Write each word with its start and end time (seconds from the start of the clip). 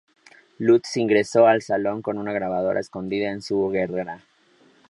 Lutz 0.57 0.97
ingresó 0.97 1.45
al 1.45 1.61
salón 1.61 2.01
con 2.01 2.17
una 2.17 2.33
grabadora 2.33 2.79
escondida 2.79 3.29
en 3.29 3.43
su 3.43 3.69
guerrera. 3.69 4.19